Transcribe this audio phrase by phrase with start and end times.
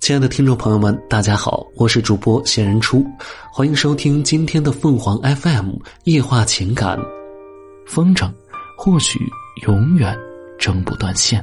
[0.00, 3.02] 亲爱的听众朋友们，大家好，我是主播仙人初，
[3.50, 6.98] 欢迎收听今天的凤凰 FM 夜话情感。
[7.86, 8.30] 风筝
[8.76, 9.18] 或许
[9.66, 10.14] 永远
[10.58, 11.42] 挣不断线，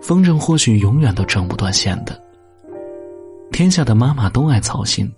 [0.00, 2.22] 风筝或许永远都挣不断线的。
[3.50, 5.12] 天下的妈妈都爱操心，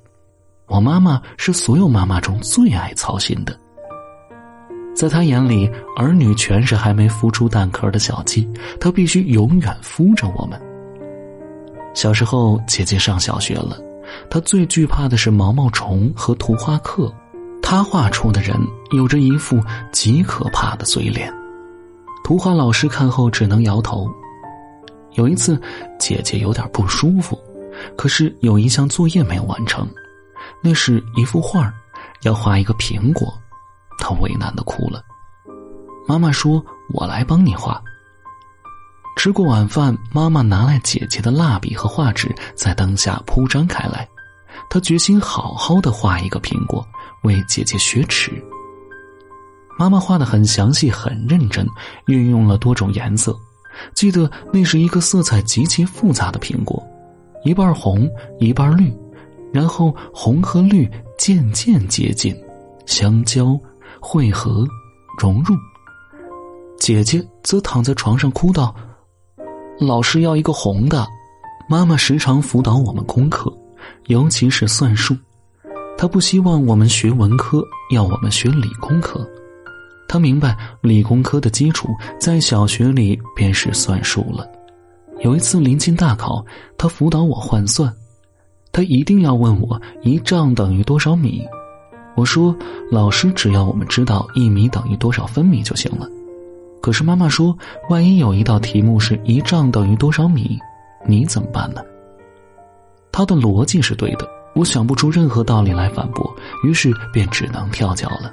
[0.68, 3.60] 我妈妈是所有妈妈中最爱操心的。
[4.98, 8.50] 在他眼里，儿女全是还没孵出蛋壳的小鸡，
[8.80, 10.60] 他必须永远孵着我们。
[11.94, 13.78] 小时候，姐姐上小学了，
[14.28, 17.14] 她最惧怕的是毛毛虫和图画课。
[17.62, 18.56] 她画出的人
[18.90, 21.32] 有着一副极可怕的嘴脸，
[22.24, 24.10] 图画老师看后只能摇头。
[25.12, 25.60] 有一次，
[25.96, 27.38] 姐姐有点不舒服，
[27.96, 29.88] 可是有一项作业没有完成，
[30.60, 31.72] 那是一幅画
[32.22, 33.32] 要画一个苹果，
[33.98, 35.02] 他为难的哭了。
[36.06, 37.82] 妈妈说：“我来帮你画。”
[39.16, 44.08] 吃过晚饭，妈妈拿来姐姐的蜡笔和画纸，在灯下铺张开来。
[44.70, 46.86] 她决心好好的画一个苹果，
[47.24, 48.30] 为姐姐雪耻。
[49.78, 51.66] 妈妈画的很详细，很认真，
[52.06, 53.36] 运用了多种颜色。
[53.94, 56.82] 记得那是一个色彩极其复杂的苹果，
[57.44, 58.08] 一半红，
[58.40, 58.92] 一半绿，
[59.52, 62.36] 然后红和绿渐渐接近，
[62.86, 63.58] 相交，
[64.00, 64.66] 汇合，
[65.18, 65.54] 融入。
[66.78, 68.74] 姐姐则躺在床上哭道。
[69.80, 71.06] 老师要一个红的，
[71.68, 73.52] 妈妈时常辅导我们功课，
[74.06, 75.16] 尤其是算术。
[75.96, 79.28] 她不希望我们学文科，要我们学理工科。
[80.08, 81.88] 她明白理工科的基础
[82.18, 84.48] 在小学里便是算术了。
[85.20, 86.44] 有一次临近大考，
[86.76, 87.92] 她辅导我换算，
[88.72, 91.44] 她一定要问我一丈等于多少米。
[92.18, 92.52] 我说
[92.90, 96.08] 老师只要我们知道一米等于多少分米就行了。
[96.80, 97.56] 可是妈妈说
[97.90, 100.58] ：“万一有一道题目是一丈等于多少米，
[101.06, 101.80] 你怎么办呢？”
[103.12, 106.28] 他的逻辑是对的，我想不出任何道理来反驳，
[106.64, 108.32] 于是便只能跳脚了。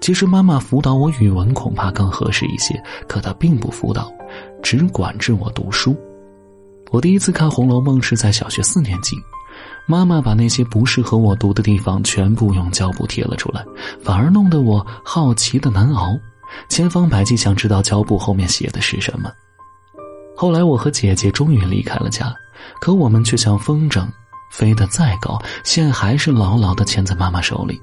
[0.00, 2.74] 其实妈妈辅导我语文恐怕更合适一些，
[3.06, 4.12] 可她并不辅导，
[4.64, 5.96] 只管制我读书。
[6.90, 9.14] 我第一次看《红楼梦》是在小学四年级，
[9.86, 13.64] 妈妈把那些不适合我读的地方全部用胶布贴了出来，
[14.02, 16.18] 反而弄得我好奇的难熬。
[16.68, 19.30] 千方百计想知道胶布后面写的是什么。
[20.36, 22.34] 后来我和姐姐终于离开了家，
[22.80, 24.06] 可我们却像风筝，
[24.50, 27.80] 飞得再高，线还是牢牢的牵在妈妈手里。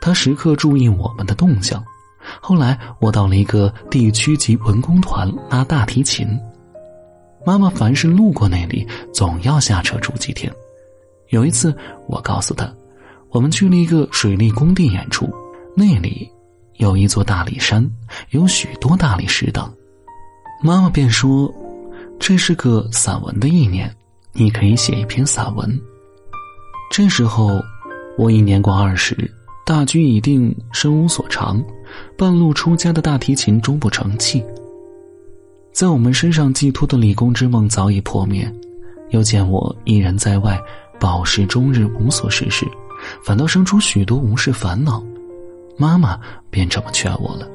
[0.00, 1.82] 她时刻注意我们的动向。
[2.40, 6.26] 后来我到了一个地区级文工团拉大提琴，
[7.44, 10.52] 妈妈凡是路过那里，总要下车住几天。
[11.30, 11.74] 有一次，
[12.06, 12.72] 我告诉他，
[13.30, 15.28] 我们去了一个水利工地演出，
[15.76, 16.30] 那里。
[16.78, 17.90] 有一座大理山，
[18.32, 19.72] 有许多大理石等。
[20.62, 21.50] 妈妈便说
[22.20, 23.90] ：“这是个散文的意念，
[24.34, 25.80] 你可以写一篇散文。”
[26.92, 27.62] 这时候，
[28.18, 29.16] 我已年过二十，
[29.64, 31.64] 大局已定，身无所长，
[32.14, 34.44] 半路出家的大提琴终不成器。
[35.72, 38.46] 在我们身上寄托的理工之梦早已破灭，
[39.12, 40.60] 又见我一人在外，
[40.98, 42.66] 饱食终日，无所事事，
[43.22, 45.02] 反倒生出许多无事烦恼。
[45.78, 46.18] 妈妈
[46.50, 47.48] 便这么劝我了。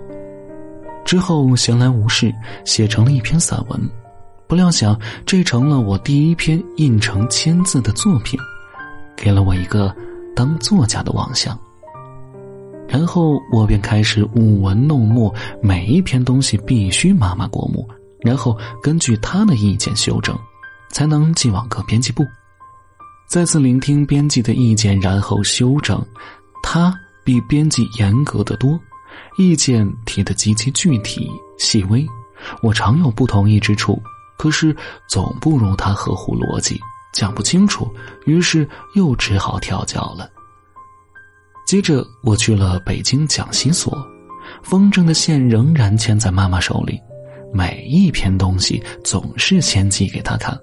[1.04, 2.34] 之后闲来无事，
[2.66, 3.90] 写成了一篇散文，
[4.48, 8.40] 不料想这成了我第一篇印成签字的作品，
[9.18, 9.94] 给了我一个
[10.36, 11.58] 当作家的妄想。
[12.88, 17.88] 然后我便开始舞文弄墨，每一篇东西必须妈妈过目，
[18.20, 20.38] 然后根据她的意见修正，
[20.92, 22.24] 才能寄往各编辑部。
[23.32, 26.06] 再次聆听编辑的意见，然后修正，
[26.62, 26.94] 他。
[27.24, 28.78] 比编辑严格的多，
[29.38, 32.04] 意见提得极其具体细微，
[32.64, 34.02] 我常有不同意之处，
[34.40, 34.76] 可是
[35.08, 36.80] 总不如他合乎逻辑，
[37.14, 37.88] 讲不清楚，
[38.26, 40.28] 于是又只好跳脚了。
[41.68, 43.96] 接着我去了北京讲习所，
[44.64, 47.00] 风筝的线仍然牵在妈妈手里，
[47.54, 50.60] 每一篇东西总是先寄给她看。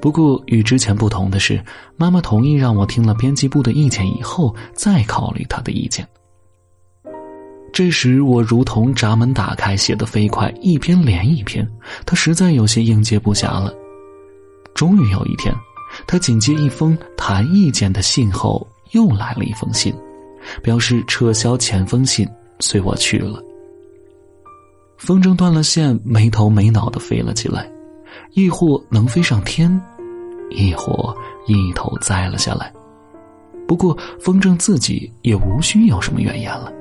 [0.00, 1.62] 不过与之前不同的是，
[1.96, 6.06] 妈妈同意让我听了编辑部的意见以后再考虑她的意见。
[7.72, 11.66] 这时我如同闸门打开，写得飞快，一篇连一篇，
[12.04, 13.72] 她实在有些应接不暇了。
[14.74, 15.54] 终于有一天，
[16.06, 19.94] 她紧接一封谈意见的信后，又来了一封信，
[20.62, 23.42] 表示撤销前封信，随我去了。
[24.96, 27.70] 风筝断了线，没头没脑的飞了起来，
[28.34, 29.80] 亦或能飞上天。
[30.50, 31.16] 一伙
[31.46, 32.72] 一头栽了下来，
[33.66, 36.72] 不过风筝自己也无需有什么怨言了。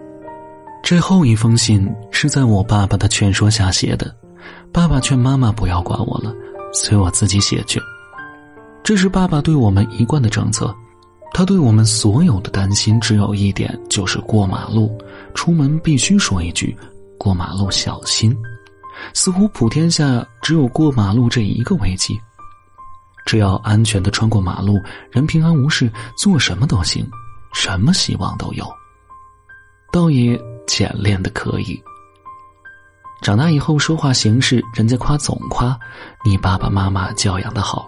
[0.83, 4.13] 这后一封信是在我爸爸的劝说下写的。
[4.71, 6.33] 爸爸劝妈妈不要管我了，
[6.71, 7.80] 随我自己写去。
[8.83, 10.74] 这是爸爸对我们一贯的政策。
[11.31, 14.98] 他对我们所有的担心只有一点，就是过马路，
[15.36, 16.75] 出门必须说一句
[17.19, 18.36] ：“过马路小心。”
[19.13, 22.19] 似乎普天下只有过马路这一个危机。
[23.25, 24.80] 只要安全的穿过马路，
[25.12, 27.07] 人平安无事，做什么都行，
[27.54, 28.66] 什么希望都有。
[29.92, 31.81] 倒也简练的可以。
[33.21, 35.77] 长大以后说话行事，人家夸总夸
[36.24, 37.88] 你爸爸妈妈教养的好，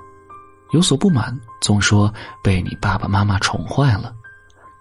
[0.72, 2.13] 有所不满总说
[2.44, 4.13] 被你爸爸妈妈宠坏了，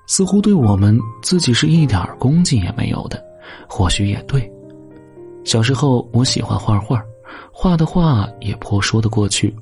[0.06, 3.22] 似乎对我们自己是一点恭敬也没有的。
[3.68, 4.50] 或许也对。
[5.44, 7.02] 小时候我喜欢画画，
[7.52, 9.54] 画的画也颇说得过去。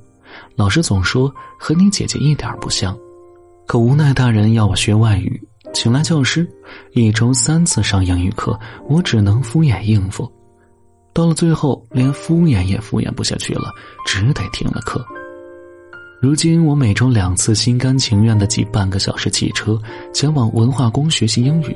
[0.55, 2.97] 老师总说和你姐姐一点不像，
[3.67, 5.41] 可无奈大人要我学外语，
[5.73, 6.49] 请来教师，
[6.93, 10.31] 一周三次上英语课，我只能敷衍应付。
[11.13, 13.71] 到了最后，连敷衍也敷衍不下去了，
[14.05, 15.05] 只得停了课。
[16.21, 19.81] 如今我每周两次心甘情愿的挤半个小时汽车
[20.13, 21.75] 前往文化宫学习英语，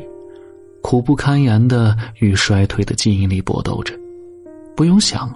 [0.82, 3.94] 苦不堪言的与衰退的记忆力搏斗着。
[4.76, 5.34] 不用想，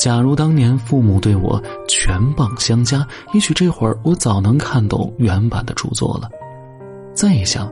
[0.00, 6.26] 假如当年父母对我全棒相加，也许这会儿我早能看懂原版的著作了。
[7.14, 7.70] 再一想。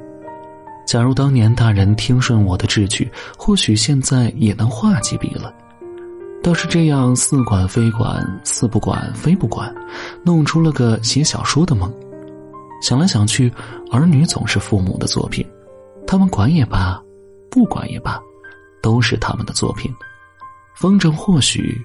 [0.86, 5.50] 假如当年大人听顺我的志趣，或许现在也能画几笔了。
[6.42, 9.75] 倒是这样似管非管，似不管非不管，
[10.22, 11.90] 弄出了个写小说的梦。
[12.82, 13.50] 想来想去，
[13.90, 15.46] 儿女总是父母的作品，
[16.06, 17.02] 他们管也罢，
[17.50, 18.20] 不管也罢，
[18.82, 19.90] 都是他们的作品。
[20.75, 21.84] 风筝或许